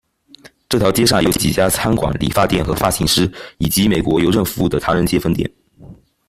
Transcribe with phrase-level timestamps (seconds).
[0.67, 5.47] 这条街上有几家餐馆、理发店和发型师，以及美国邮政服务的唐人街分店。